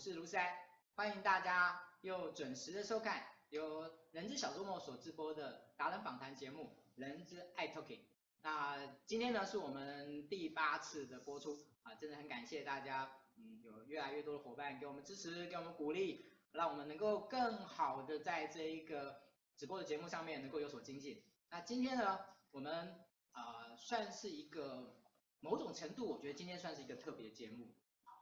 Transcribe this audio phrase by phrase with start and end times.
[0.00, 0.50] 是卢塞，
[0.94, 7.98] 欢迎大家又准时的收看由人之小周末所直播的达人访谈节目《人之爱 Talking》。
[8.40, 19.20] 那今天呢是我们第八次的播出啊，真的很感谢大家，嗯，有越来越多的伙伴给我们支持，给我们鼓励，让我们能够更好的在这一个
[19.54, 21.22] 直播的节目上面能够有所精进。
[21.50, 22.18] 那今天呢，
[22.52, 24.96] 我们啊、算是一个。
[25.42, 27.74] 某种程度，我觉得今天算是一个特别节目，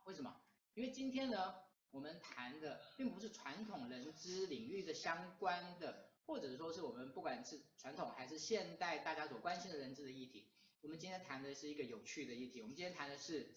[0.05, 0.41] 为什么？
[0.75, 1.53] 因为今天呢，
[1.91, 10.51] 我们谈的并不是传统人知领域的相关的，或者说是我们不管是传统还是现代大家所关心的人知的议题。
[10.81, 13.57] 我们今天谈的是一个有趣的议题，我们今天谈的是，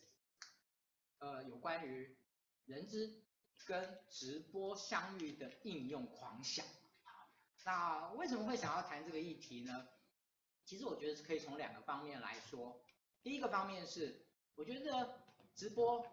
[1.20, 2.18] 呃，有关于
[2.66, 3.22] 人知
[3.66, 6.66] 跟直播相遇的应用狂想。
[7.64, 9.88] 那为什么会想要谈这个议题呢？
[10.66, 12.84] 其实我觉得是可以从两个方面来说。
[13.22, 15.22] 第一个方面是，我觉得
[15.54, 16.04] 直播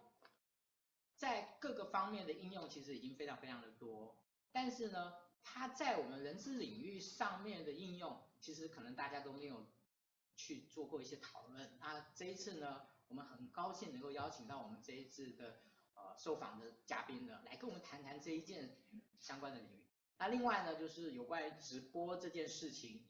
[1.18, 4.16] 在各个方面的应用其实已经非常非常的多，
[4.52, 9.66] 但是呢，它在我们人资领域上面的应用，其实可能大家都没有
[10.36, 11.76] 去做过一些讨论。
[11.80, 15.60] 那这一次呢，我们很高兴能够邀请到我们这一次的
[15.94, 18.78] 呃受访的嘉宾呢，来跟我们谈谈这一件
[19.18, 19.84] 相关的领域。
[20.18, 23.04] 那另外呢，就是有关于直播这件事情，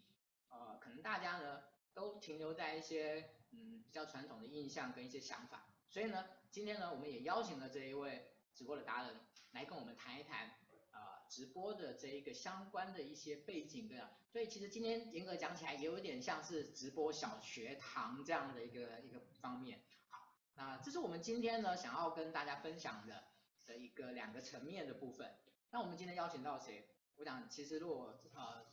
[0.49, 1.63] 呃，可能大家呢
[1.93, 3.35] 都停留在一些。
[3.51, 9.17] 嗯，比较传统的印象跟一些想法，所以呢，今天呢，我们也邀请了这一位直播的达人
[9.53, 10.51] 来跟我们谈一谈，
[10.93, 11.01] 呃，
[11.31, 13.99] 直播的这一个相关的一些背景对，
[14.31, 19.83] 所以其实今天严格讲起来，也有点像是直播小学堂这样的一个一个方面。
[20.11, 23.25] 好，那这是我们今天呢想要跟大家分享的
[23.67, 25.35] 的一个两个层面的部分。
[25.71, 26.87] 那我们今天邀请到谁？
[27.17, 28.67] 我想其实如果呃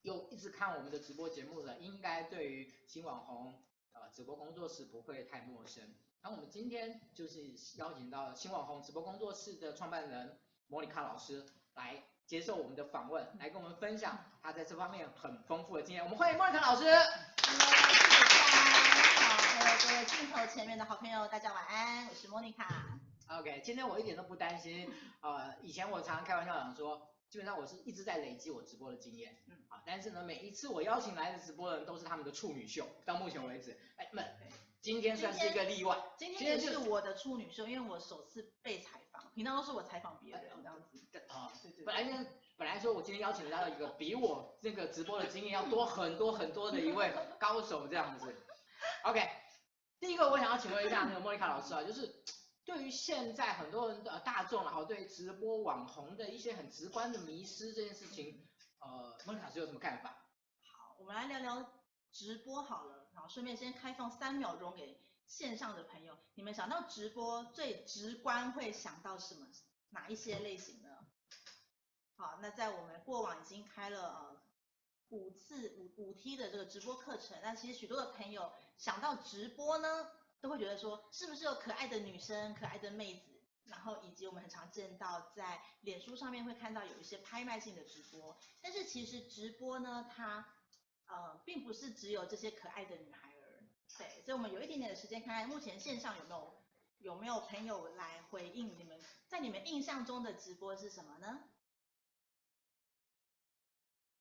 [0.00, 3.62] 有一直看我们的直播节目的，应该对于新网红。
[3.96, 5.94] 呃，直播工作室不会太陌生。
[6.24, 16.02] 那我们今天就是邀请到新网红直播工作室的创办人莫妮卡老师来接受我们的访问，来跟我们分享他在这方面很丰富的经验。
[16.02, 16.84] 我们欢迎莫妮卡老师。
[16.84, 18.56] Hello，谢谢大家。
[19.20, 22.98] 好，还有各位镜头前面的好朋友，大家晚安，我是莫妮卡。
[23.26, 24.90] OK，今天我一点都不担心。
[25.20, 27.06] 呃，以前我常常开玩笑讲说。
[27.28, 34.24] 基本上我是一直在累积我直播的经验，嗯，啊，但是呢，每一次我邀请来的直播的人都是他们的处女秀，到目前为止，哎，们，
[34.84, 42.26] 今天算是一个例外，今天，是我的处女秀，因为我首次被采访，平常都是我采访别人这样子，啊，对对，本来呢，
[42.58, 48.36] 本来说我今天邀请到一个比我这个直播的经验要多很多很多的一位高手这样子，
[49.08, 49.26] OK，
[49.98, 52.22] 第一个我想要请问一下那个莫妮卡老师啊，就是。
[52.66, 58.48] 对于现在很多人的大众，然后对直播网红的一些很直观的迷失这件事情，
[58.80, 60.08] 呃，莫妮卡老师有什么看法？
[60.62, 61.70] 好，我们来聊聊
[62.10, 69.46] 直播好了，好顺便先开放三秒钟给线上的朋友，你们想到直播最直观会想到什么？
[69.90, 70.88] 哪一些类型呢？
[72.16, 74.42] 好，那在我们过往已经开了呃
[75.10, 80.10] 五次五五梯的这个直播课程，那其实许多的朋友想到直播呢，
[80.40, 90.53] 都会觉得说，是不是有可爱的女生、可爱的妹子，然后以及我们很常见到在脸书上面会看到有一些拍卖性的直播，但是其实直播呢，它
[91.14, 93.64] 呃并不是只有这些可爱的女孩儿，
[93.98, 96.64] 对，所以我们有一点点的时间看看目前线上有没有
[96.98, 101.44] 有没有朋友来回应你们，在你们印象中的直播是什么呢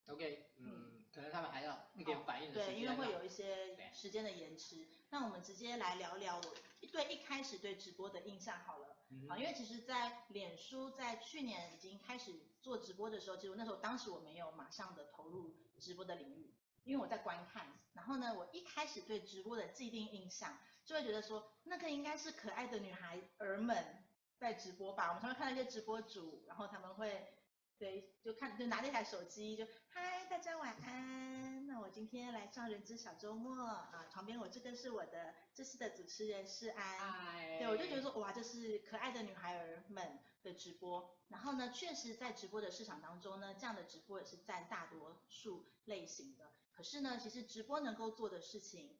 [0.07, 0.91] ？OK，嗯。
[1.13, 4.87] 可能他们还要一点反应的时间，哦，对，因为会有一些时间的延迟。
[5.11, 6.55] 那我们直接来聊聊我
[6.91, 8.97] 对一开始对直播的印象好了。
[9.11, 9.29] 嗯。
[9.29, 12.33] 啊，因为其实，在脸书在去年已经开始
[12.63, 16.51] 做直播的时候，其实那时候当时我没有马上的投入直播的领域，
[16.83, 17.65] 因为我在观看。
[17.93, 24.03] 然后呢，我一开始对直播的既定印象，就会觉得说，那个应该是可爱的女孩儿们
[24.37, 25.09] 在直播吧。
[25.09, 27.27] 我们常常看到一些直播主，然后他们会。
[27.75, 31.67] 对，就看就拿那台手机，就嗨，大家晚安。
[31.67, 37.57] 那我今天来上人之小周末啊，旁边我这个是我的这次的主持人是安。
[37.57, 41.17] 对，我就觉得说哇，这是可爱的女孩儿们的直播。
[41.27, 46.53] 然后呢，确实在直播的市场当中呢，这样的直播也是占大多数类型的。
[46.73, 48.99] 可是呢，其实直播能够做的事情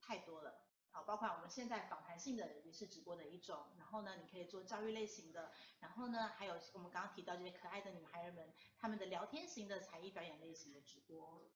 [0.00, 0.66] 太多了。
[0.92, 11.48] 好，包括我们现在访谈性的也是直播的一种，然后呢，你可以做教育类型的，然后呢，还有我们刚刚提到这些可爱的女孩儿们，她们的聊天型的才艺表演类型的直播。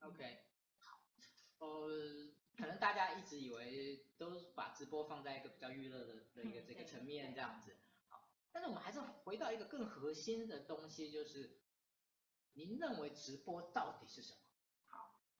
[0.00, 0.44] OK，
[0.78, 1.00] 好，
[1.58, 7.74] 呃，可能大家一直以为都把直播放在一个比较娱乐的的一个这个层面这样子，
[8.08, 11.62] 好，但是我们还是回到一个更核心的东西，就是
[12.52, 14.41] 您认为直播到底是什么？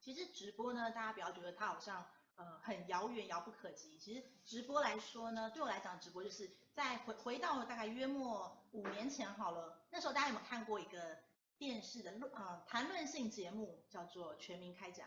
[0.03, 2.05] 其实直播呢，大家不要觉得它好像。
[2.35, 3.99] 呃很遥远遥不可及。
[3.99, 11.19] 其实直播来说呢，对我来讲，直播就是在回回到了大概约莫五年前好了，那时候大家有没有看过一个
[11.59, 15.07] 电视的论呃谈论性节目，叫做《全民开讲》。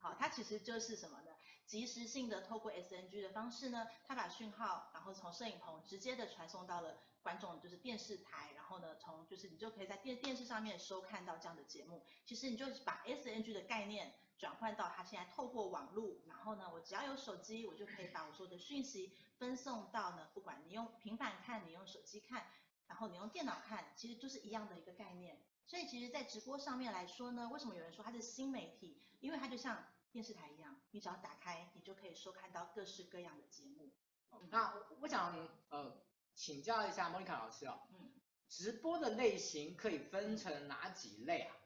[0.00, 1.30] 好，它其实就是什么呢？
[1.68, 12.02] 及时性的透过 SNG 的方式呢，他把讯号，然后从摄影棚直接的传送到了观众，就是电视台，然后呢，从就是你就可以在电电视上面收看到这样的节目。
[12.24, 22.46] 其实你就是把 SNG 的概念转换到它现在透过网络，然后呢，我只要有手机，我就可以把我所有的讯息分送到呢，不管你用平板看，你用手机看，
[22.86, 25.38] 然后你用电脑看，其实就是一样的一个概念。
[25.66, 28.98] 所以其实，在直播上面来说呢，为什么有人说它是新媒体？
[29.20, 33.92] 因为它就像电视台一样，你只要打开，你就可以收看到各式各样的节目。
[34.30, 36.00] 嗯、那我想呃
[36.34, 38.12] 请教一下莫妮卡老师哦，嗯，
[38.48, 41.56] 直播的类型可以分成哪几类啊？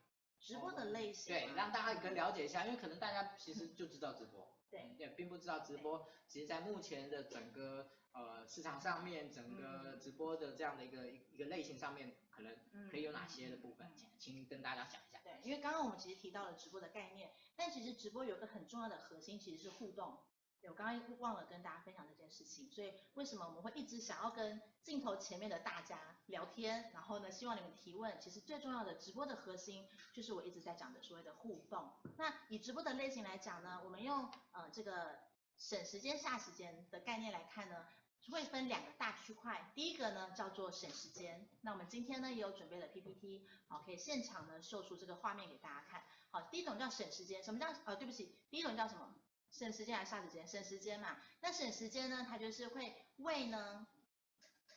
[0.41, 12.57] 直播的类型、哦，对，让大家可以了解一下，因为可能大家其实就知道直播，对，对，并不知道直播，其实在目前的整个呃市场上面，整个直播的这样的一个一、嗯、一个类型上面，可能
[12.91, 15.19] 可以有哪些的部分，请、嗯、请跟大家讲一下。
[15.25, 20.19] 对，因为刚刚我们其实提到了直播的概念，但其实直播有一个很重要的核心，其实是互动。
[20.65, 28.17] 我刚刚忘了跟大家分享这件事情，所以为什么我们会一直想要跟镜头前面的大家聊天，然后呢，希望你们提问。
[28.21, 31.91] 其实最重要的直播的核心就是我一直在讲的所谓的互动。
[32.17, 35.19] 那以直播的类型来讲呢，我们用呃这个
[35.59, 37.85] 省时间下时间的概念来看呢，
[38.31, 39.73] 会分两个大区块。
[39.75, 46.05] 第一个呢叫做省时间，那我们今天呢也有准备了 PPT，好，可以现场呢秀出这个画面给大家看。
[46.31, 49.15] 好，第一种叫省时间，什么叫呃对不起，第一种叫什么？
[49.51, 50.47] 省时间还是下时间？
[50.49, 51.19] 省时间嘛。
[51.41, 53.87] 那省时间呢，它就是会为呢，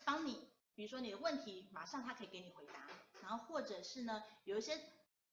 [0.04, 2.90] 帮你，比如说你的问题，马上它可以给你回答。
[3.22, 4.78] 然后或者是呢，有一些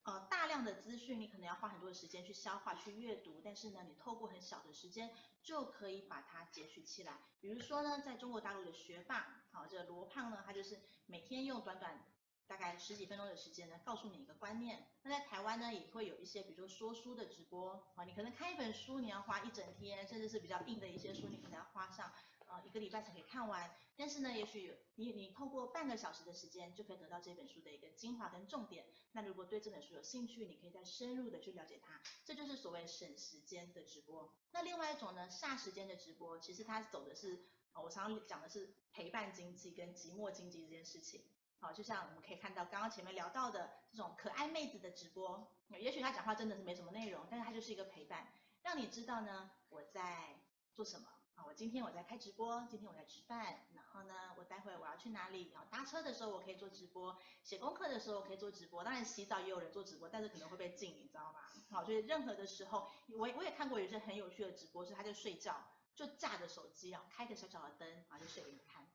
[0.03, 7.19] 呃大量的资讯，你可能要花很多的时间去消化、去阅读，但是呢，你透过很小的时间就可以把它截取起来。
[7.39, 12.05] 比如说呢，在中国大陆的学霸，好，这罗胖呢，他就是每天用短短。
[12.45, 14.85] 大概十几分钟的时间呢，告诉你一个观念。
[15.01, 22.11] 那在台湾呢，也会有一些，比如说说书的直播啊，你可能看一本书，你要花一整天，甚至是比较硬的一些书，你可能要花上
[22.53, 23.75] 呃一个礼拜才可以看完。
[23.95, 28.85] 但是呢，也许你你透过半个小时的时间，就可以得到这本书的一个精华跟重点。
[29.11, 32.01] 那如果对这本书有兴趣，你可以再深入的去了解它。
[32.25, 34.33] 这就是所谓省时间的直播。
[34.51, 41.23] 那另外一种呢，霎时间的直播，其实它走的是，我常常讲的是陪伴经济跟寂寞经济这件事情。
[41.59, 45.47] 好，就像我们可以看到刚刚前面聊到的这种可爱妹子的直播，
[45.79, 48.33] 也许她讲话真的是没什么内容，但是她就是一个陪伴，
[48.63, 50.41] 让你知道呢我在
[50.73, 61.39] 做什么啊，我今天我在开直播，今天我在吃饭，然后呢我待会我要去哪里，然后搭车的时候我可以做直播，写功课的时候我可以做直播，当然洗澡也有人做直播，但是可能会被禁，你知道吗？
[61.71, 65.65] 好，所以任何的时候，我我也看过有些很有趣的直播，是他在睡觉，
[65.95, 68.87] 就架着手机啊，开个小小的灯，然后就睡给你看。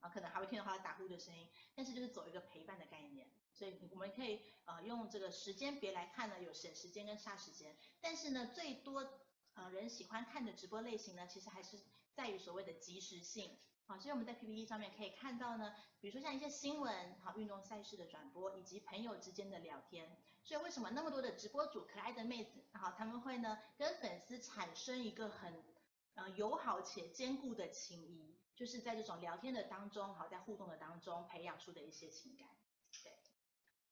[0.00, 9.02] 啊，可能还会听到他打呼的声音，但是就是走一个陪伴的概念，所以我们可以呃用这个时间别来看呢，有省时间跟煞时间，但是呢最多
[9.54, 11.78] 呃人喜欢看的直播类型呢，其实还是
[12.14, 25.62] 在于所谓的即时性，好，所以我们在 PPT 上面可以看到呢，比如说像一些新闻，好，运动赛事的转播，以及朋友之间的聊天，所以为什么那么多的直播主可爱的妹子，好，他们会呢跟粉丝产生一个很
[26.14, 28.34] 呃友好且坚固的情谊。
[28.56, 32.48] 就是在这种聊天的当中，好，在互动的当中培养出的一些情感，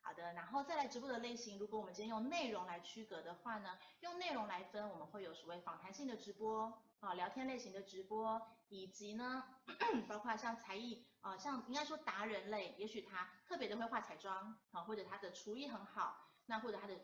[0.04, 9.44] 好的，然后再来直播的类型，如果我们今天用内容来区隔的话呢，用内容来分，我们会有所谓访谈性的直播，啊，聊天类型的直播，以及呢，
[10.08, 16.98] 包括像才艺，啊，像应该说达人类，也许他特别的会画彩妆，啊，或者他的厨艺很好，那或者他的，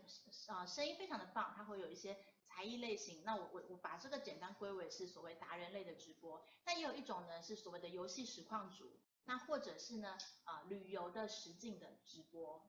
[0.48, 2.18] 呃，声音非常的棒，他会有一些。
[2.50, 6.42] 才艺类型，那我我我把这个简单归为是所谓达人类的直播。
[6.64, 12.68] 那也有一种呢是所谓的游戏实况组，那或者是呢啊、旅游的实境的直播。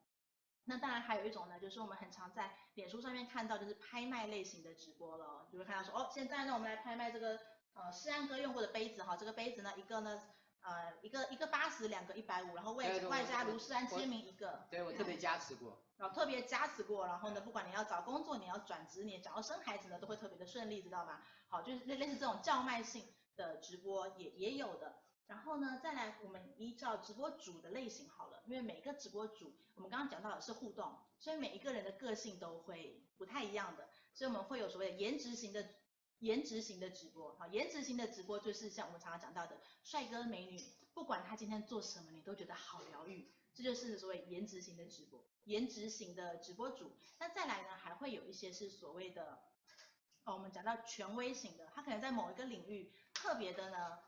[0.64, 7.38] 那当然还有一种呢，就是我们很常在脸书上面看到，就是拍卖类型的直播了，就会看到说哦，现在呢我们来拍卖这个
[7.74, 10.22] 呃诗安哥用过的杯子哈，这个杯子呢一个呢
[10.62, 14.66] 呃一个一个八十，两个一百五，然后外外加卢诗安签名一个。
[14.70, 15.82] 对，我特别加持过。
[15.96, 21.20] 然后特别加持过，然后呢，不管你要找工作，你要转职，你想要生孩子呢，都会特别的顺利，知道吗？
[21.48, 25.02] 好，就是类类似这种叫卖性的直播也也有的。
[25.30, 35.64] 然后呢，再来我们依照直播主的类型好了，因为每个直播主，我们刚刚讲到的是互动，所以每一个人的个性都会不太一样的，所以我们会有所谓的颜值型的
[36.18, 37.36] 颜值型的直播。
[37.36, 40.60] 好，颜值型的直播就是像我们常常讲到的帅哥美女，
[40.92, 43.30] 不管他今天做什么，你都觉得好疗愈。
[43.54, 46.96] 这就是所谓颜值型的直播，颜值型的直播主。
[47.20, 49.38] 那再来呢，还会有一些是所谓的
[50.24, 54.00] 哦，我们讲到权威型的，他可能在某一个领域特别的呢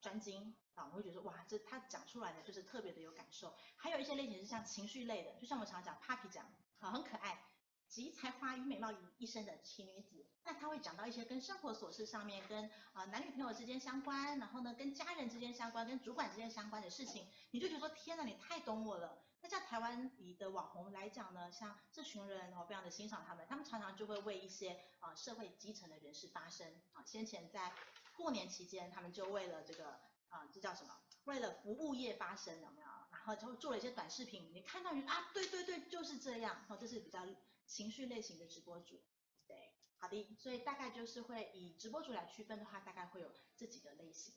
[0.00, 0.54] 专精
[0.86, 3.54] 我会觉得哇，这他讲出来的就是特别的有感受。
[3.76, 6.44] 还有一些类型是像情绪类的，就像我们常讲 Papi 酱，
[6.78, 7.42] 好，很可爱，
[7.88, 10.26] 集才华与美貌于一身的奇女子。
[10.44, 19.18] 那他会讲到一些跟生活琐事上面，跟啊、男女朋友之间相关，然后呢跟家人之间相关，跟主管之间相关的事情，你就觉得说天哪，你太懂我了。
[19.40, 27.04] 那在台湾里的网红来讲呢，像这群人我非常的欣赏他们，他们常常就会为一些啊、社会基层的人士发声啊。
[27.04, 27.72] 先前在
[28.16, 30.94] 过年期间，他们就为了这个啊、呃、这叫什么？
[31.24, 32.88] 为了服务业发声有没有？
[33.10, 36.64] 然后就做了一些短视频，你看到你啊，对对对，就是这样。
[36.68, 37.26] 哦，这是比较
[37.66, 39.02] 情绪类型的直播主。
[39.46, 44.34] 对，好的，所以大概就是会以直播主来区分的话，大概会有这几个类型。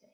[0.00, 0.10] 对。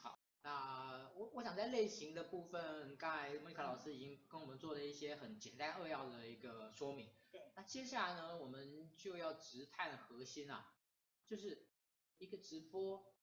[0.00, 7.10] 好那我我想在类型的部分，刚才莫妮卡老师已经跟我们做了一些很简单扼要的一个说明。
[7.30, 7.52] 对。
[7.54, 10.74] 那接下来呢，我们就要直探核心啊，
[11.26, 11.68] 就是
[12.18, 13.14] 一个直播，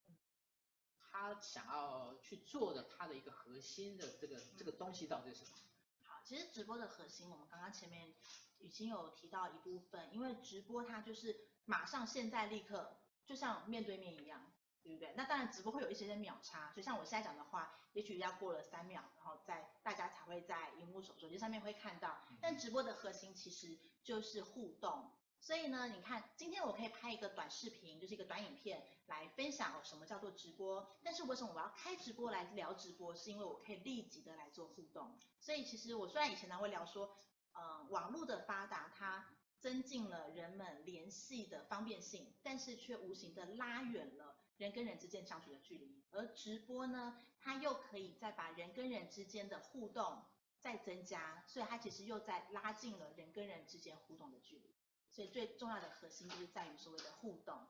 [1.11, 5.57] 他想要去做的，他的一个核心的这个这个东西到底是什么？
[6.03, 8.13] 好，其实直播的核心，我们刚刚前面
[8.59, 11.35] 已经有提到一部分，因为直播它就是
[11.65, 14.51] 马上现在立刻，就像面对面一样。
[14.81, 15.13] 对不对？
[15.15, 22.25] 那当然，直播会有一些些秒差，所以像我现在讲的话，也许要过了三秒，然后再大家才会在荧幕手手机上面会看到。
[22.41, 30.95] 但直播的核心其实就是互动，所以呢，你看今天我可以拍一个短视频，就是一个短影片来分享什么叫做直播。
[31.03, 33.15] 但是为什么我要开直播来聊直播？
[33.15, 35.17] 是因为我可以立即的来做互动。
[35.39, 37.15] 所以其实我虽然以前呢会聊说，
[37.53, 39.25] 呃，网络的发达它
[39.59, 44.35] 增进了人们联系的方便性，但是却无形的拉远了。
[44.57, 50.21] 人跟人之间相处的距离，而直播呢，它又可以再把人跟人之间的互动
[50.59, 54.75] 再增加，所以它其实又在拉近了人跟人之间互动的距离。
[55.11, 57.67] 所以最重要的核心就是在于所谓的互动。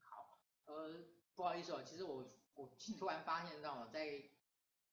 [0.00, 1.04] 好，呃，
[1.34, 2.68] 不好意思哦，其实我我
[2.98, 4.22] 突然发现到，在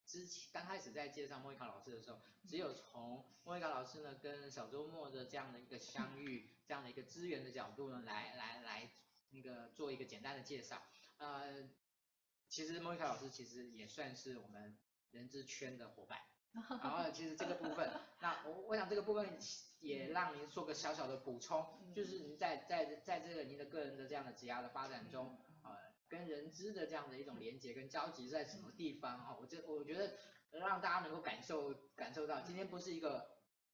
[0.05, 8.89] 之前刚开始在介绍莫妮卡老师的时候，只有从莫妮卡老师呢跟小周末的这样的一个相遇，这样的一个资源的角度呢，来来来。
[9.31, 10.81] 那个做一个简单的介绍，
[11.19, 11.69] 呃，
[12.47, 14.75] 其实莫妮卡老师其实也算是我们
[15.11, 16.19] 人之圈的伙伴，
[16.81, 19.37] 然后其实这个部分，那我我想这个部分
[19.81, 25.71] 也让您做个小小的补充，就是您在在在这个您的个人的这样的职涯的发展中，呃，
[26.07, 29.37] 跟人资的这样的一种连接跟交集在什么地方哈？
[29.39, 30.17] 我这我觉得
[30.51, 33.29] 让大家能够感受感受到，今天不是一个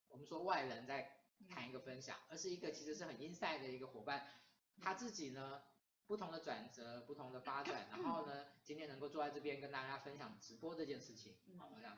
[0.08, 1.12] 我们说外人在
[1.50, 4.28] 谈一个分享，而是一个其实是很 inside 的一个伙伴。
[4.82, 5.62] 他自己呢，
[6.06, 11.98] 不同的转折，不同的发展， 然后呢，今天能够坐在这边跟大家分享直播这件事情，好这样。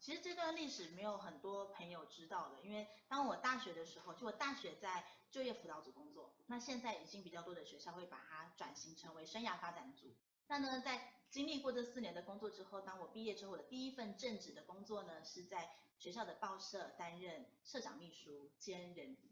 [0.00, 10.14] 其实这段历史没有很多朋友知道的，因为当我大学的时候，就我大学在就业辅导组工作，那现在已经比较多的学校会把它转型成为生涯发展组。
[10.46, 19.28] 那呢，在经历过这四年的工作之后，当我毕业之后的第一份正职的工作呢，是在学校的报社担任社长秘书兼人资。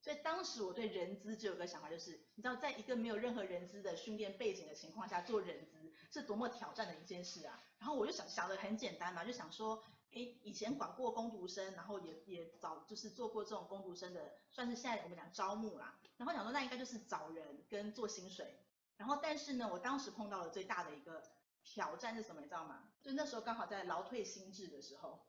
[0.00, 7.62] 所以当时我对人资就有个想法，就是你知道，在一个没有任何人资的训练背景的情况下做人资是多么挑战的一件事啊。
[7.78, 15.98] 然后我就想想的很简单嘛，就想说，诶，以前管过工读生，然后也也找就是做过这种工读生的，算是现在我们讲招募啦。
[16.16, 18.58] 然后想说那应该就是找人跟做薪水。
[18.96, 21.22] 然后但是呢，我当时碰到的最大的一个
[21.62, 22.90] 挑战是什么，你知道吗？
[23.02, 25.20] 就那时候刚好在劳退新制的时候，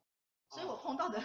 [0.49, 1.21] 所以我碰到的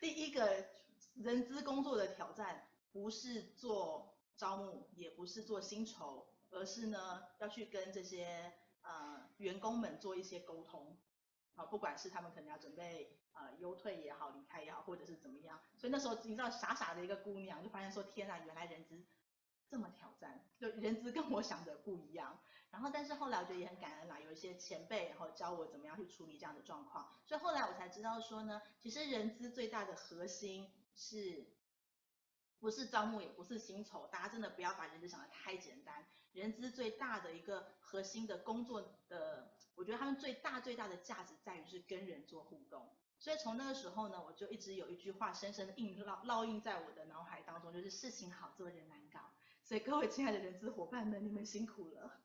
[0.00, 0.66] 第一个。
[1.14, 10.98] 人资工作的挑战不是做招募，也不是做薪酬，而是呢要去跟这些呃员工们做一些沟通，
[11.56, 19.04] 啊，不管是他们可能要准备呃优退也好，离开也好，或者是怎么样，所以那时候你知道傻傻的一个姑娘就发现说天啊，原来人资
[19.68, 22.38] 这么挑战，就人资跟我想的不一样。
[22.70, 30.70] 然后但是后来我觉得也很感恩啦，有一些前辈然后教我怎么样去处理这样的状况，所以后来我才知道说呢，其实人资最大的核心。
[30.96, 31.44] 是，
[32.60, 36.06] 不是招募，也不是薪酬，大家真的不要把人资想得太简单。
[36.32, 42.88] 人资最大的一个核心的工作的，我觉得他们最大最大的价值在于是跟人做互动。
[43.18, 49.20] 所以从那个时候呢，我就一直有一句话深深的印烙烙印在我的脑海当中，就是事情好做人难搞。
[49.62, 52.20] 所以各位亲爱的人资伙伴们，你们辛苦了。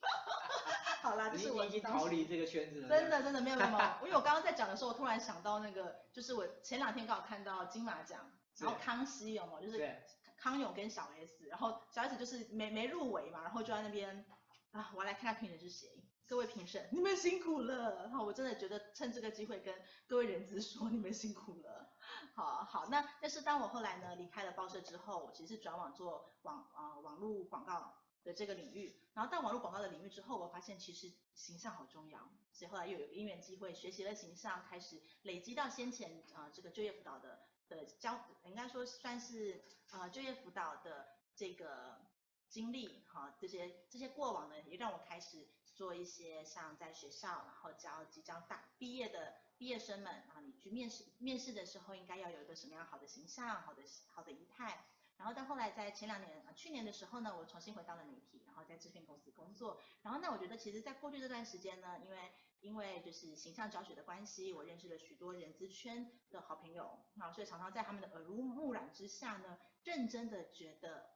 [1.02, 2.88] 好啦，就是我已经逃离这个圈子了。
[2.88, 9.62] 真的真的没有没有，因为我刚刚在讲的时候，我突然想到那个，就是我前两天刚好看到金马奖，然后康熙有没有？
[9.62, 10.02] 就是
[10.36, 14.24] 康永跟小 S，然后小 S 就是没没入围嘛，然后就在那边
[14.70, 15.88] 啊，我来看看评审是谁。
[16.28, 18.10] 各位评审，你们辛苦了。
[18.10, 19.74] 哈我真的觉得趁这个机会跟
[20.06, 21.88] 各位人资说，你们辛苦了。
[22.36, 27.94] 好好，那但是当我后来呢离开了报社之后，我其实是转往做网啊、呃、网络广告
[28.24, 42.02] 的这个领域，然后到网络广告的领域之后，我发现其实形象好重要，所以后来又有因缘机会学习了形象，开始累积到先前啊、呃、这个就业辅导的的教，应该说算是啊、呃、就业辅导的这个
[42.50, 49.34] 经历哈，这些这些过往呢也让我开始做一些像在学校然后教即将大毕业的。
[49.58, 54.86] 毕业生们，然后你去面试，面试的时候应该要有一个什么样好的形象，好的好的仪态。
[55.16, 59.80] 然后到后来在前两年，啊去年的时候呢，我重新回到了媒体，然后在制片公司工作。
[60.02, 62.30] 然后那我觉得其实在过去这段时间呢，因为
[62.60, 71.10] 因为就是形象教学的关系，我认识了许多人资圈的好朋友，啊所以常常在他们的耳濡目染之下呢，认真的觉得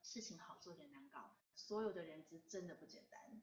[0.00, 3.42] 事情好做点难搞，所有的人资真的不简单。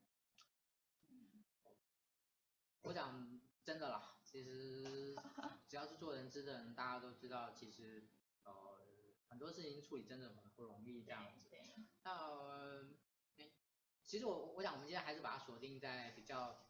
[2.82, 4.18] 嗯，我想真的啦。
[4.24, 5.16] 其实
[5.68, 8.08] 只要是做人资的人，大家都知道，其实
[8.44, 8.80] 呃
[9.28, 11.48] 很多事情处理真的很不容易这样子。
[12.04, 12.86] 那呃，
[14.04, 16.66] 其实我我想我们今天还是把它锁定在比较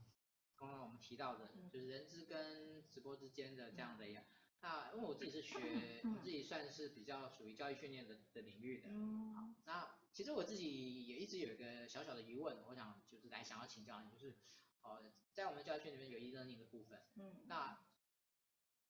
[0.56, 4.24] 刚刚我们提到的，就是人资跟直播之间的这样的一个。
[4.62, 8.90] 那因为我自己是学，我自己算是比较属于教育训练的的领域的。
[9.36, 14.36] 好，那其实我自己也一直有一个小小的疑问，我想就是来想要请教你，就是。
[14.84, 17.78] 呃，在我们教育圈里面有 e-learning 的部分，嗯，那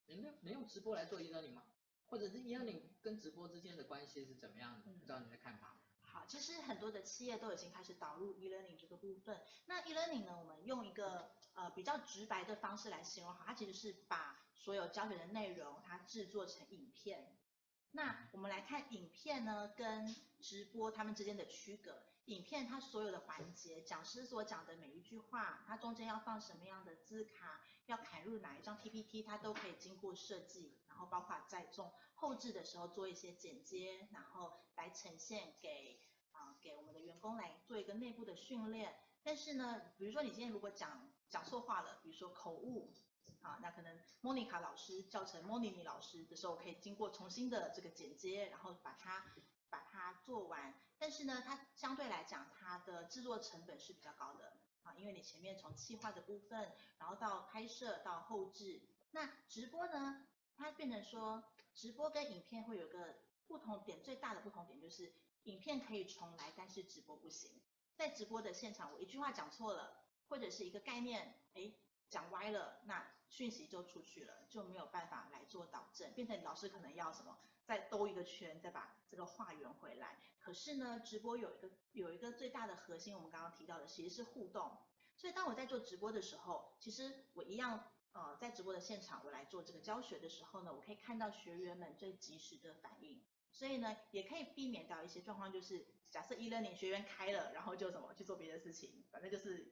[0.08, 1.64] 能用能用直播来做 e-learning 吗？
[2.08, 4.92] 或者是 e-learning 跟直播之间的关系是怎么样的？
[4.92, 5.78] 不知道你的看法。
[6.02, 9.42] 好，其实很多的企业都已经开始导入 e-learning 这个部分。
[9.66, 17.38] 那 e-learning 呢，我们用一个呃比较直白的方式来形容，好，它其实是把所有教学的内容它制作成影片。
[17.92, 22.04] 那我们来看影片呢跟直播它们之间的区隔。
[22.26, 36.00] 影片它所有的环节，讲师所讲的每一句话，它中间要放什么样的字卡，要砍入哪一张 PPT，它都可以经过设计，然后包括在做后置的时候做一些剪接，然后来呈现给
[36.32, 38.96] 啊、给我们的员工来做一个内部的训练。
[39.24, 42.94] 但是呢，比如说你今天如果讲讲错话了，比如说口误
[43.42, 49.26] 啊，那可能莫妮卡老师叫成莫妮妮老师的时候，可以经过重新的这个剪接，然后把它
[49.72, 50.76] 把它做完。
[51.00, 63.16] 但是呢，它相对来讲，它的制作成本是比较高的啊，因为你前面从企划的部分，然后到拍摄到后制，那直播呢，它变成说，直播跟影片会有个
[63.48, 67.50] 不同点，最大的不同点就是，影片可以重来，但是直播不行。
[67.96, 71.76] 在直播的现场，我一句话讲错了，或者是一个概念，诶，
[72.10, 77.38] 讲歪了，那讯息就出去了，就没有办法来做导正，变成老师可能要什么，
[77.72, 80.20] 再兜一个圈，再把这个话圆回来。
[80.42, 84.78] 可是呢，直播有一个有一个最大的核心，我们刚刚提到的其实是互动。
[85.16, 93.24] 所以当我在做直播的时候，其实我一样呃在直播的现场，我来做这个教学的时候呢，我可以看到学员们最及时的反应。
[93.54, 99.72] 所以呢，也可以避免到一些状况，就是假设 e-learning 学员开了，然后就什么去做别的事情，反正就是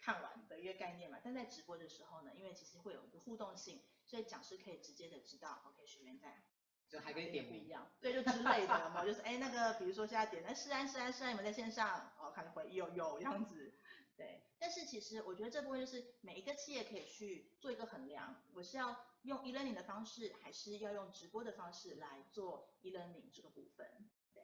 [0.00, 1.18] 看完的一个概念嘛。
[1.22, 6.42] 但在直播的时候呢，因为其实会有一个互动性，所以讲师可以直接的知道，OK 学员在。
[6.88, 13.74] 就还可以点不一样，对，就之类的嘛，就是哎那个，比如说现在点，哎是安是安是安，你们在线上，哦，看会有有这样子，
[14.16, 14.42] 对。
[14.60, 24.42] 但是其实我觉得这部分就是每一个企业可以去做一个衡量，我是要用 e-learning 的方式，还是要用直播的方式来做 e-learning 这个部分，对。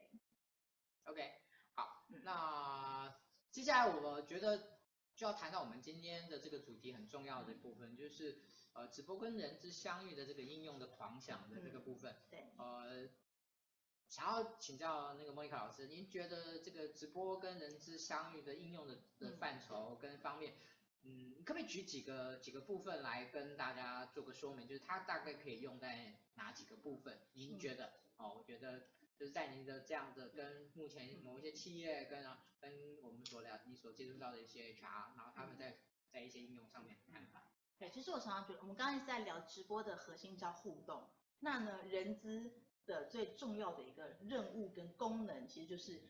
[1.05, 1.33] OK，
[1.74, 3.14] 好，那
[3.50, 4.81] 接下来我觉得
[5.14, 8.42] 就要谈到我们今天的这个主题很重要的部分，就是。
[8.72, 13.09] 呃，直播跟人之相遇的这个应用的狂想的这个部分，嗯、对，呃，
[14.09, 20.54] 想要请教那个莫妮卡老师，您觉得这个直播跟人之相遇的应用的的范畴跟方面，
[21.02, 24.68] 嗯，你可不可以举几个几个部分来跟大家做个说明？
[24.68, 27.18] 就是它大概可以用在哪几个部分？
[27.33, 27.87] 您觉得？
[28.18, 32.24] 嗯、哦，我觉得就是在您的这样的跟目前某一些企业跟
[32.61, 35.78] 跟我们所聊你所接触到的一些 HR，然后他们在
[36.12, 37.49] 在一些应用上面的看法。
[37.81, 42.53] 对，其实我常常觉得，我们刚刚一直在聊直播的核心叫互动，那呢，人资
[42.85, 46.03] 的最重要的一个任务跟功能，其实就是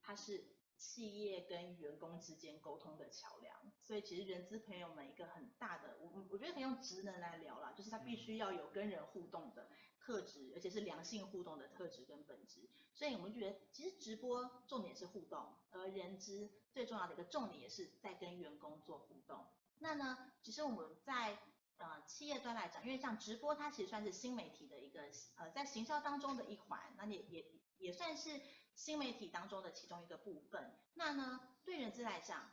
[0.00, 0.42] 它是
[0.78, 3.54] 企业跟员工之间沟通的桥梁。
[3.82, 9.68] 所以其实人资朋友们一个很大的，我我觉得可以用职能来聊啦，就是他必须要有跟人互动的
[10.00, 12.70] 特质，而且是良性互动的特质跟本质。
[12.94, 19.46] 所以我们觉得，其实直播重点是互动，而人资最重要的一个重点也是在跟员工做互动。
[19.80, 21.38] 那呢，其实我们在
[21.78, 25.02] 呃企业端来讲，因为像直播，它其实算是新媒体的一个
[25.36, 27.46] 呃在行销当中的一环，那也也
[27.78, 28.40] 也算是
[28.74, 30.76] 新媒体当中的其中一个部分。
[30.94, 32.50] 那呢，对人资来讲，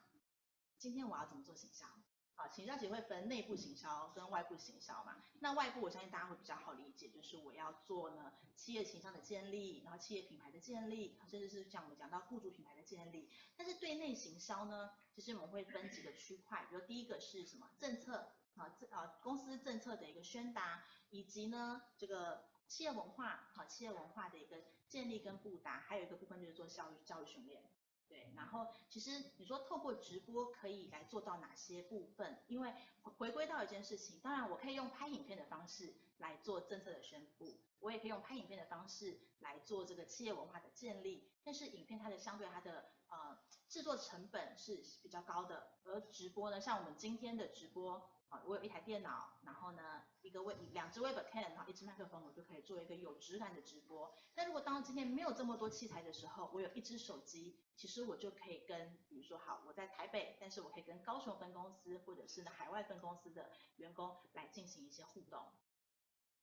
[0.78, 1.88] 今天我要怎么做行销？
[2.36, 5.24] 啊，行销其实会分内部行销跟外部行销嘛。
[5.40, 13.32] 那外部我相信大家会比较好理解，就是我要做呢企业形象的建立，然后企业品牌的建立，甚至是像我们讲到雇主品牌的建立。
[13.56, 24.58] 但是对内行销呢，其实我们会分几个区块，比如第一个是什么政策啊，这啊公司政策的一个宣达，以及呢这个企业文化，好企业文化的一个
[24.90, 27.64] 建立跟布达，还有一个部分就是做教育教育训练。
[28.08, 32.38] 对，然后其实你说透过直播可以来做到哪些部分？
[32.48, 41.32] 因为回归到一件事情，当然我可以用拍影片的方式来做政策的宣布，我也可以用拍影片的方式来做这个企业文化的建立。
[41.44, 43.40] 但是影片它的相对它的呃
[43.76, 48.10] 制作成本是比较高的，而直播呢，像我们今天的直播。
[48.30, 54.12] 啊，我有一台电脑，然后呢，一个微两只 webcam，然后一支麦克风，我就可以做一个有质感的直播。
[54.34, 65.46] 但如果当今天没有这么多器材的时候，我有一支手机，其实我就可以跟，比如说好，我在台北，但是我可以跟高雄分公司或者是呢海外分公司的员工来进行一些互动。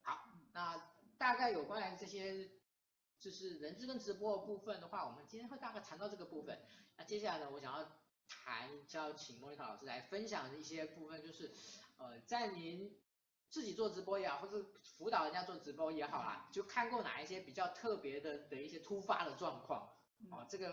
[0.03, 2.49] 好，那大概有关于这些
[3.19, 6.61] 就是人资跟直播的部分的话，我们今天会大概谈到这个部分。
[6.97, 7.87] 那接下来呢，我想要。
[8.45, 11.53] 谈就要请莫妮卡老师来分享一些部分，就是
[11.97, 12.97] 呃，在您
[13.49, 19.87] 自己做直播也好，或者辅导人家做直播也好啦，就看过哪一些比较特别的的一些突发的状况，
[20.31, 20.71] 哦，这个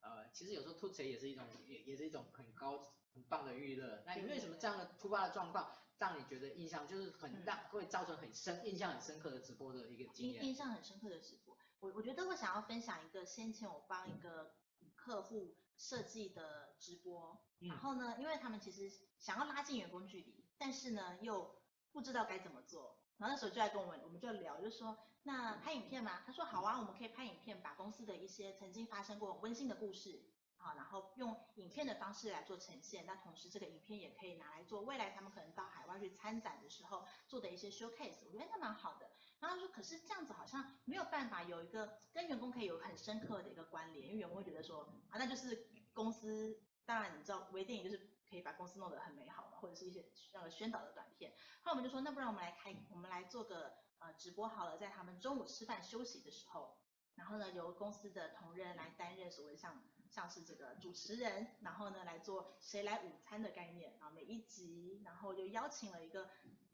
[0.00, 2.78] 呃，其实有时候吐槽也是一种，也也是一种很高
[3.12, 4.02] 很棒的娱乐。
[4.06, 10.44] 那有没有什么这样的突发的状况，让你觉得印象就是很大，会造成很深印象很深刻的直播的一个经验？
[10.44, 14.54] 印象很深刻的直播，我我觉得我想要分享一个，先前我帮一个
[15.00, 15.56] 客户。
[15.82, 21.58] 设计的直播，然后呢，因为他们其实想要拉近员工距离，但是呢又
[21.90, 26.22] 不知道该怎么做，然后那时候就在跟我们，我们就聊，就说那拍影片吗？
[26.26, 30.22] 他说好啊，我们可以拍影片，把公司的一些曾经发生过温馨的故事，
[30.58, 33.06] 啊，然后用影片的方式来做呈现。
[33.06, 39.10] 那同时这个影片也可以拿来做未来他们可能到海外去参展的时候做的一些 showcase，我觉得那蛮好的。
[39.40, 51.32] 然后他说，可是这样子好像没有办法有一个跟员工可以有很深刻的一个关联，因为员工会觉得说啊，那就是公司，当然你知道微电影就是可以把公司弄得很美好嘛，或者是一些那个宣导的短片。
[51.62, 56.76] 后来我们就说，那不然我们来开，我们来做个呃直播好了，在他们中午吃饭休息的时候，
[57.14, 66.28] 然后呢由公司的同仁来担任所谓像像是这个主持人，然后呢来做谁来午餐的概念，然后每一集，然后就邀请了一个。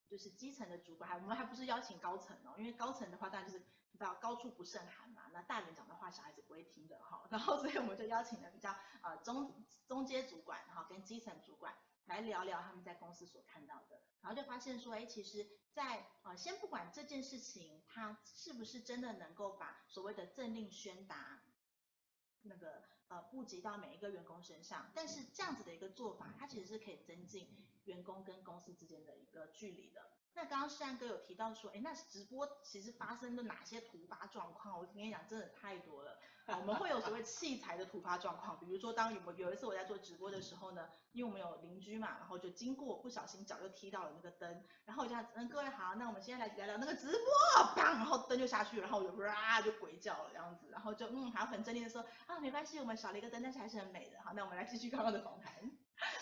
[0.08, 21.42] 就是基层的主管，还我们还不是邀请高层哦，因为高层的话当然就是你知道高处不胜寒嘛，那大人讲的话小孩子不会听的哈，然后所以我们就邀请了比较呃中中阶主管，然后跟基层主管来聊聊他们在公司所看到的，然后就发现说，哎，其实在呃先不管这件事情它是不是真的能够把所谓的政令宣达
[22.42, 27.48] 那个呃布及到每一个员工身上，但是这样子的一个做法，它其实是可以增进。
[27.86, 30.10] 员工跟公司之间的一个距离的。
[30.34, 34.76] 那刚刚诗安哥有提到说，哎，那直播其实发生的哪些突发状况？
[34.76, 36.18] 我跟你讲，真的太多了。
[36.46, 54.22] 我们会有所谓器材的突发状况，比如说当有有一次我在做直播的时候呢，因为我们有邻居嘛，然后就经过不小心脚就踢到了那个灯，然后我就嗯，各位好，那我们现在来聊聊那个直播，砰，然后灯就下去，然后我就哇就鬼叫了这样子，然后就嗯还要很镇定的说啊没关系，我们少了一个灯，但是还是很美的。
[54.22, 55.52] 好，那我们来继续刚刚的访谈。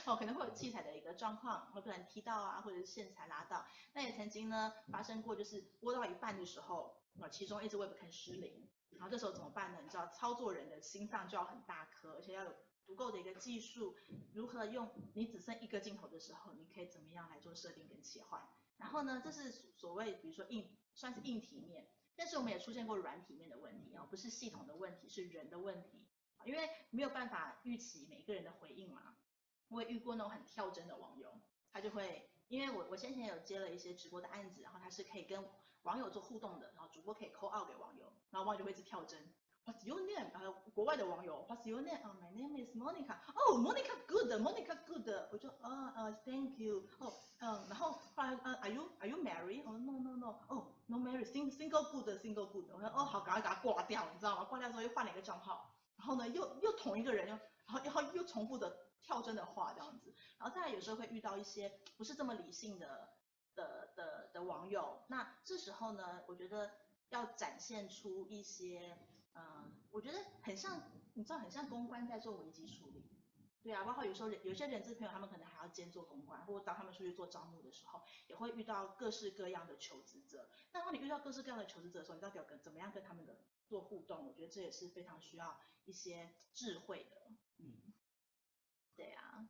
[0.05, 3.67] 哦，可能会有器材的一个状况，会不能踢到啊，或者是线材拉到。
[3.93, 9.79] 那也曾经呢发生过，就是播到一半的时候，啊，其中一支 webcam 失灵，然后这时候怎么办呢？
[9.83, 13.97] 你知道操作人的心脏就要很大颗，而且要有足够的一个技术，
[14.33, 18.43] 如何用你只剩一个镜头的时候，你可以怎么样来做设定跟切换。
[18.77, 26.07] 然后呢，这是所谓比如说硬算是硬体面，但是我们也出现过软体面的问题啊，不是系统的问题，是人的问题，
[26.45, 29.17] 因为没有办法预期每一个人的回应嘛。
[29.69, 31.41] 我也遇过那种很跳针的网友，
[31.73, 35.43] 他就会，因为我我先前有接了一些直播的案子，然后他是可以跟
[35.85, 39.19] 网友做互动的，然后主播可以 call out 给网友，然后网友就会一直跳针。
[39.65, 40.31] What's your name？
[40.35, 42.03] 呃，国外的网友，What's your name？
[42.03, 43.17] 啊，My name is Monica。
[43.35, 45.09] 哦，Monica good，Monica good。
[45.33, 46.85] 我就啊啊，Thank you。
[46.99, 49.63] 哦，嗯，然后后来呃，Are you Are you married？
[49.67, 50.39] 哦，No No No。
[50.49, 52.71] 哦，No married，Single Single good，Single good。
[52.73, 54.45] 我说哦好，赶快给他挂掉，你知道吗？
[54.45, 57.35] 挂掉之后又换了一个账号，然后呢又又同一个人又，
[57.67, 58.85] 然后然后又重复的。
[59.07, 63.07] 跳针的话这样子，然后再来有时候会遇到一些不是这么理性的
[64.35, 66.73] 的网友，那这时候呢，我觉得
[67.09, 68.99] 要展现出一些，
[69.35, 70.83] 嗯，我觉得很像，
[71.15, 73.09] 你知道很像公关在做危机处理，
[73.63, 80.51] 对啊，包括有时候有些人资朋友他们可能还要兼做公关，或者当他们出去做招募的时候，也会遇到各式各样的求职者。
[80.73, 84.27] 那当你遇到各式各样的求职者的时候，你到底要跟怎么样跟他们的做互动？
[84.27, 87.93] 我觉得这也是非常需要一些智慧的，嗯。
[88.97, 89.49] 对啊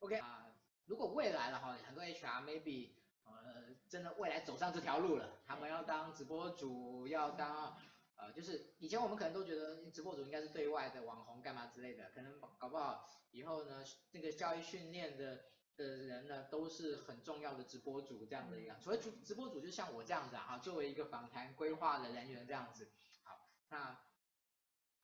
[0.00, 0.48] ，OK 啊，
[0.86, 2.90] 如果未来的话，很多 HR maybe
[3.26, 7.76] 呃真的未来走上这条路了，他们要当直播主，要当
[8.16, 15.44] 呃就是以前我们可能都觉得直播主应该是对外的网红干嘛之类的，可能搞不好以后呢那个教育训练的
[15.76, 22.90] 的人呢都是很重要的直播主这样的一个，所以直直播主就像我这样子啊，作为一个访谈规划的人员这样子，
[23.22, 24.00] 好，那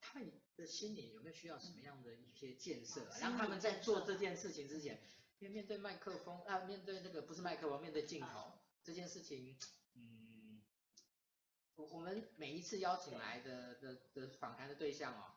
[0.01, 5.01] 他们的心里有没有需要什么样的一些建设，让他们在做这件事情之前？
[5.41, 8.53] 面面对麦克风啊，面对那个不是麦克风，面对镜头
[8.85, 9.59] 这件事情，
[9.95, 10.63] 嗯，
[11.77, 15.35] 我我们每一次邀请来的的的访谈的对象哦，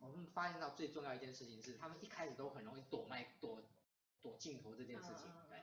[0.00, 3.62] 我们发现到最重要一件事情是，他们一开始都很容易躲麦躲
[4.22, 5.58] 躲镜头这件事情，对。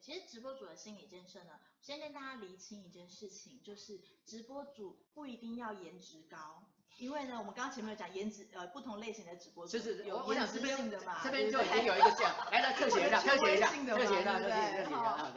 [0.00, 6.64] 对，其实直播主的心理建设呢，先跟大家厘清一件事情，就是直播主不一定要颜值高。
[6.98, 15.32] 因为呢，我们刚刚前面有讲颜值，呃，不同类型的直播主，就是有颜值性的嘛，这边就已经有一个这样，来来 特写一下，特写一下，特写一下，特写一下，特写一下，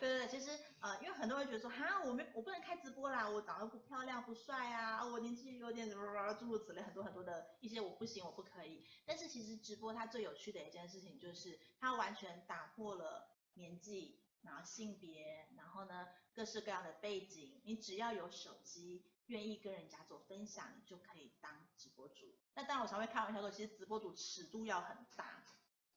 [0.00, 8.84] 对对对，其实呃，因为很多人觉得说，哈，我没，我不能开直播啦，我长得不漂亮，不帅啊，我年纪有点什么诸如此类，很多很多的一些我不行，我不可以。
[9.06, 19.04] 但是其实直播它最有趣的一件事情就是，它完全打破了年纪，然后性别，然后呢，各式各样的背景，你只要有手机。
[19.26, 22.32] 愿意跟人家做分享，你就可以当直播主。
[22.54, 25.44] 那当然，我常会开玩笑说，其实直播主尺度要很大，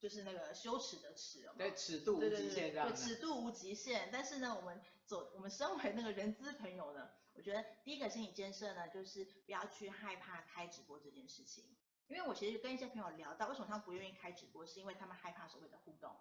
[0.00, 1.56] 就是那个羞耻的耻有有？
[1.56, 2.88] 对，尺度无极限这样。
[2.88, 4.10] 对，尺度无极限。
[4.12, 11.76] 但是呢，我们走，我们身为那个人资朋友呢，我觉得第一个心理建设呢，就是不要去害怕开直播这件事情。
[12.08, 16.16] 因为我其实跟一些朋友聊到，为什么他们不愿意开直播，是因为他们害怕所谓的互动。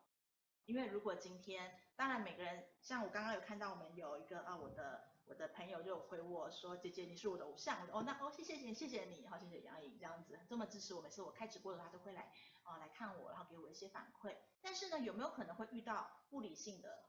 [0.69, 5.09] 因为如果今天，当然每个人，像我刚刚有看到我们有一个啊，我的。
[5.29, 11.03] 我的朋友就回我说：“姐姐，你是我的偶像。”哦，那哦，谢谢你，谢谢你，好，谢谢杨颖这样子这么支持我。
[11.03, 12.31] 每次我开直播的，他都会来
[12.63, 14.35] 啊、来看我，然后给我一些反馈。
[14.59, 17.05] 但是呢，有没有可能会遇到不理性的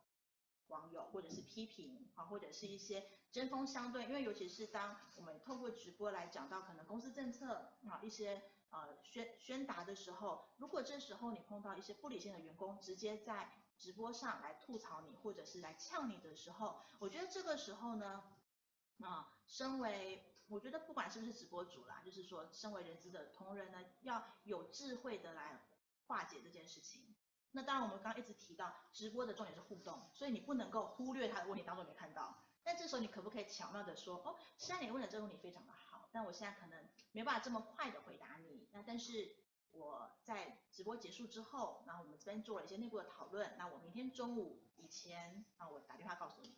[0.67, 4.05] 网友，或者是批评啊，或者是一些针锋相对？
[4.05, 18.23] 因为尤其是当我们透过直播来讲到可能公司政策啊一些呃宣宣达的时候，如果这时候你碰到一些不理性的员工，直接在直播上来吐槽你，或者是来呛你的时候，我觉得这个时候呢，
[19.01, 25.61] 啊，身为我觉得不管是不是直播主啦，就是说身为人资的同仁呢，要有智慧的来
[26.07, 27.15] 化解这件事情。
[27.53, 32.39] 那当然我们刚刚一直提到直播的重点是互动，所以你不能够忽略他的问题当中没看到。
[32.63, 38.37] 但这时候你可不可以巧妙的说，哦，虽然你问的这个问题非常的好，但我现在可能没办法这么快的回答。
[38.73, 39.37] 那但是。
[39.73, 43.55] 我在直播结束之后，然后我们这边做了一些内部的讨论。
[43.57, 46.57] 那我明天中午以前，啊，我打电话告诉你。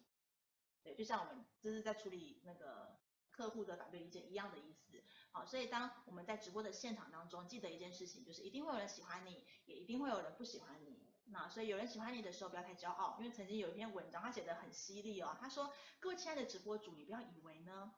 [0.83, 2.99] 对，就像我们这是在处理那个
[3.31, 5.05] 客户的反对意见一样的意思。
[5.31, 11.13] 好，所以当我们在直播的现场当中，记得一件事情，就是一定会有人喜欢你，也一定会有人不喜欢你。
[11.27, 15.37] 那所以有人喜欢你的时候，不要太骄傲，因为曾经有一篇文章，他写得很犀利哦。
[15.39, 15.71] 他说
[16.01, 17.95] ：“各位亲爱的直播主，你不要以为呢。”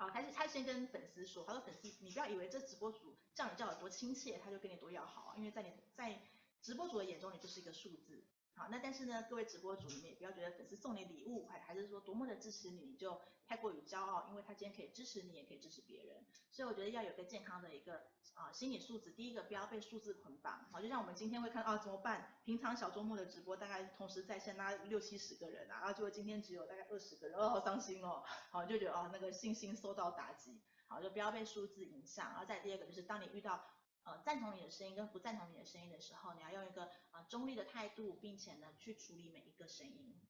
[0.00, 6.18] 好，他是他先跟粉丝说，他说粉丝，你不要以为这直播主叫你叫有多亲切，他就跟你多要好，因为在你在
[6.62, 8.24] 直播主的眼中，你就是一个数字。
[8.54, 16.26] 好，那但是呢，各位直播主，你们也不要觉得粉丝送你礼物，还还是说多么的支持你，你就太过于骄傲，因为他今天可以支持你，也可以支持别人。
[16.50, 18.02] 所以我觉得要有个健康的一个
[18.34, 19.12] 啊、心理素质。
[19.12, 20.66] 第一个不要被数字捆绑。
[20.70, 22.34] 好，就像我们今天会看到啊怎么办？
[22.44, 28.22] 平常小周末的直播大概同时在线拉六七十个人啊，结果今天只有大概二十个人，哦好伤心哦。
[28.50, 30.60] 好，就觉得哦那个信心受到打击。
[30.86, 32.30] 好，就不要被数字影响。
[32.30, 33.64] 然后再第二个就是当你遇到。
[34.04, 40.20] 呃，赞同你的声音跟不赞同你的声音的时候，你要用一个呃中立的态度，并且呢去处理每一个声音。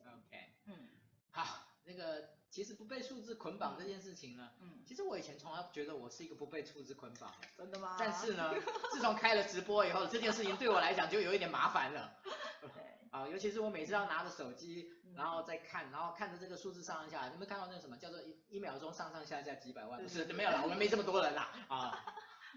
[0.00, 0.88] OK，嗯，
[1.30, 7.32] 好，那个其实不被数字捆绑这件事情呢，嗯，其实我以前从来觉得我是一个不被数字捆绑。
[7.56, 7.96] 真的吗？
[7.98, 8.54] 但是呢，
[8.92, 12.18] 自从开了直播以后，这件事情对我来讲就有一点麻烦了。
[12.62, 20.00] OK， 啊，尤其是我每次要拿着手机，然后再看，然后看着这个数字上上下下，有没有看到那个什么叫做一一秒钟上上下下几百万？
[20.00, 22.04] 不是，没有啦，我们没这么多人啦，啊。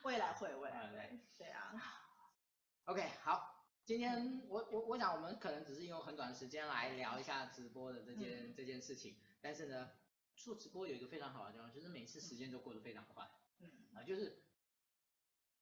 [0.03, 1.73] 未来会，未来会，对啊。
[2.85, 9.91] OK，好，今天我我我想我们可能只是用很短的时间来聊一下直播的这件、嗯、这件事情，但是呢，
[10.35, 14.41] 做直播有一个非常好的地方，就是每次时间都过得非常快，嗯啊，就是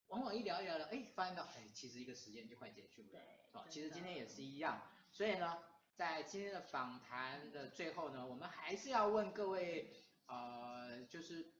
[0.08, 3.22] 往往一聊一聊聊，哎，发现到哎，其实一个时间就快结束了，对，
[3.54, 5.64] 哦，其实今天也是一样，所以呢，
[5.96, 9.92] 在今天的访谈的最后呢，我们还是要问各位，
[10.28, 11.52] 呃，就是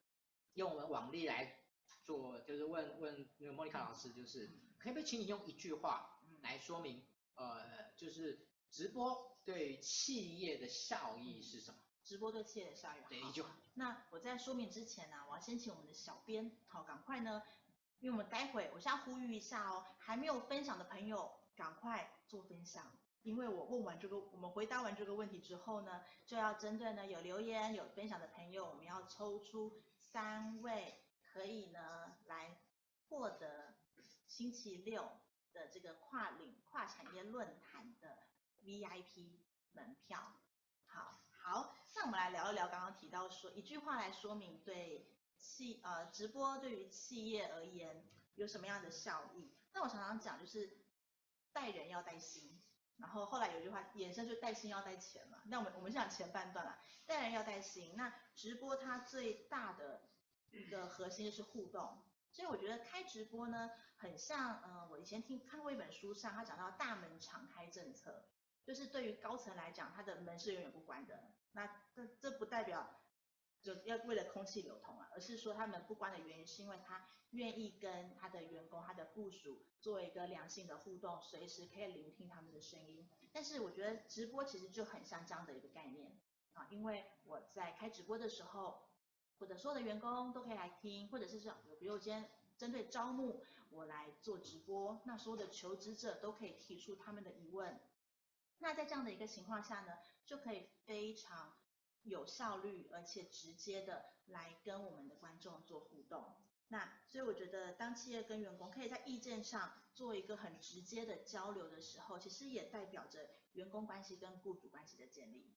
[0.54, 1.56] 用我们往例来。
[2.08, 7.04] 做就是问问那个莫妮卡老师，就是可不可以请你用一句话来说明，
[7.36, 11.78] 呃，就是直播对企业的效益是什么？
[12.06, 13.02] 直播对企业的效益。
[13.10, 13.50] 对，一句话。
[13.74, 17.44] 那我在说明之前呢，我要先请我们的小编，好，赶快呢
[18.00, 22.90] 因为我们待会我先要呼吁一下哦，还没有分享的朋友赶快做分享，
[23.24, 30.96] 因为我问完这个，我们回答完这个问题之后呢，就要针对呢有留言有分享的朋友，我们要抽出三位
[31.38, 32.58] 可以呢来
[33.08, 33.76] 获得
[34.26, 35.20] 星期六
[35.54, 38.24] 的这个跨领跨产业论坛的
[38.64, 39.38] VIP
[39.72, 40.34] 门票。
[40.88, 49.54] 好，好，那我们来聊一聊刚刚提到说一句话来说明对企呃直播对于企业而言有什么样的效益？
[49.74, 50.80] 那我常常讲就是
[51.54, 52.60] 带人要带心，
[52.98, 55.44] 然后后来有句话衍生就带心要带钱嘛。
[55.46, 57.94] 那我们我们是讲前半段啦，带人要带心。
[57.96, 60.02] 那直播它最大的
[60.52, 68.26] 一个核心是互动，所以我觉得开直播呢，很像嗯、呃，我以前听看过一本书上，他讲到大门敞开政策。
[68.66, 71.32] 就是对于高层来讲，他的门是永远不关的。
[71.54, 73.00] 那这这不代表
[73.62, 83.10] 就要为了空气流通啊，而是说他们不关的原因是因为他愿意跟他的员工、他的部属做一个良性的互动，随时可以聆听他们的声音。
[83.32, 86.20] 但是我觉得直播其实就很像这样的一个概念
[86.52, 88.87] 啊，因为我在开直播的时候，
[89.40, 97.80] 或者所有的员工都可以来听，或者是说，比如今天针对招募我来做直播，那所有的求职者都可以提出他们的疑问。
[98.60, 99.94] 那在这样的一个情况下呢，
[100.26, 101.54] 就可以非常
[102.04, 106.36] 有效率而且直接的来跟我们的观众做互动。
[106.70, 115.54] 那所以我觉得，当企业跟员工可以在意见上做一个很直接的交流的时候，其实也代表着员工关系跟雇主关系的建立。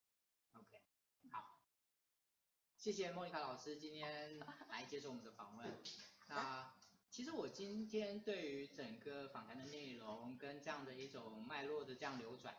[0.52, 0.80] OK，
[1.32, 1.60] 好，
[2.80, 4.38] 谢谢莫妮卡老师今天
[4.70, 5.70] 来接受我们的访问。
[6.28, 6.74] 那
[7.10, 12.56] 其实我今天对于整个访谈的内容跟这样的一种脉络的这样流转。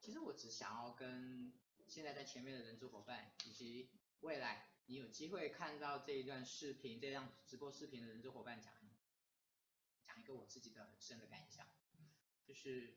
[0.00, 1.52] 其实我只想要跟
[1.86, 8.74] 现在在前面的人资伙伴，以及未来你有机会看到这一段视频、这样直播视频的人资伙伴讲，
[10.04, 11.64] 讲一个我自己的很深的感想，
[12.44, 12.96] 就是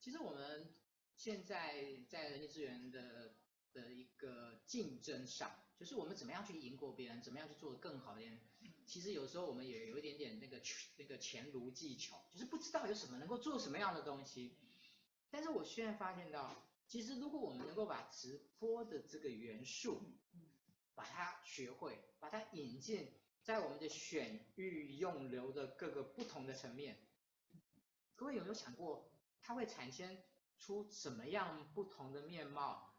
[0.00, 0.72] 其实我们
[1.18, 3.34] 现在在人力资源的
[3.72, 8.40] 的一个竞争上，就是我们怎么样去赢过别人，怎么样去做得更好一点。
[8.86, 10.60] 其实有时候我们也有一点点那个
[10.96, 14.58] 那个黔驴技巧，就是不知道有什么能够做什么样的东西。
[15.30, 20.02] 但是我现在发现到，其实如果我们能够把直播的这个元素，
[20.94, 26.98] 把它学会，把它引进在我们的选育用流的各个不同的层面，
[28.16, 30.18] 各位有没有想过，它会产生
[30.58, 32.89] 出什么样不同的面貌、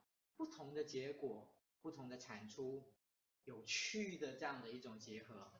[0.41, 2.91] 不同的结果、不同的产出、
[3.43, 5.51] 有趣的这样的一种结合？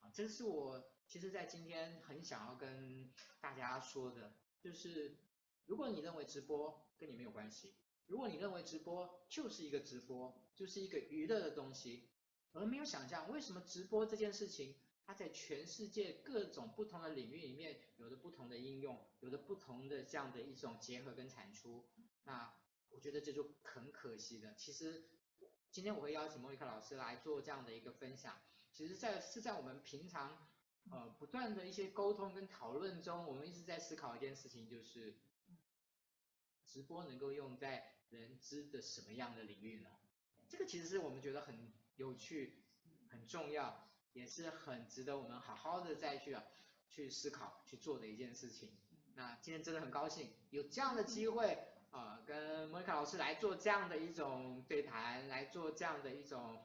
[0.00, 5.18] 啊，这是我其实在今天很想要跟大家说的，就是。
[5.66, 7.76] 如果你认为直播跟你没有关系，
[8.06, 12.08] 如果你认为直播就是一个直播，就是一个娱乐的东西，
[12.52, 14.74] 而没有想象为什么直播这件事情，
[15.06, 21.88] 它在全世界各种不同的领域里面有着不同的应用，有着不同的这样的一种结合跟产出，
[22.24, 22.52] 那
[22.90, 24.54] 我觉得这就很可惜的。
[24.54, 25.08] 其实
[25.70, 28.40] 今天我会邀请莫妮卡老师来做这样的一个分享，
[28.72, 30.48] 其实在是在我们平常
[30.90, 35.18] 呃不断的一些沟通跟讨论中，我们一直在思考一件事情，就是。
[36.72, 39.90] 直播能够用在人知的什么样的领域呢？
[40.48, 42.62] 这个其实是我们觉得很有趣、
[43.08, 46.44] 很重要，也是很值得我们好好的再去啊
[46.88, 48.70] 去思考、去做的一件事情。
[49.16, 51.58] 那今天真的很高兴有这样的机会、
[51.90, 56.64] 呃，跟莫妮卡老师来做这样的一种对谈，来做这样的一种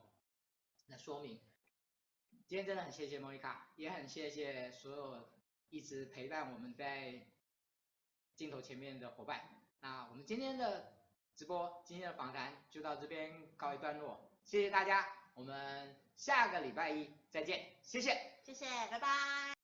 [0.88, 1.40] 来说明。
[2.48, 5.30] 今天真的很谢谢莫妮卡，也很谢谢所有
[5.72, 7.26] 一直陪伴我们在
[8.36, 9.50] 镜头前面的伙伴。
[9.82, 10.94] 那我们今天的
[11.36, 19.55] 直播，今天的访谈就到这边告一段落，谢谢大家，我们下个礼拜一再见，谢谢，谢谢，拜拜。